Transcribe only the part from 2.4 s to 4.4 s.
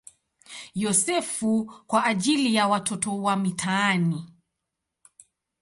ya watoto wa mitaani.